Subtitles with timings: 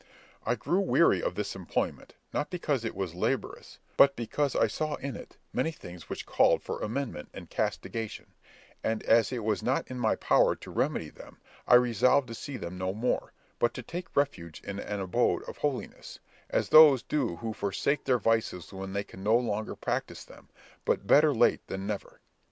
[0.47, 4.95] I grew weary of this employment, not because it was laborious, but because I saw
[4.95, 8.33] in it many things which called for amendment and castigation;
[8.83, 11.37] and, as it was not in my power to remedy them,
[11.67, 15.57] I resolved to see them no more, but to take refuge in an abode of
[15.57, 16.17] holiness,
[16.49, 20.49] as those do who forsake their vices when they can no longer practise them;
[20.83, 22.21] but better late than never.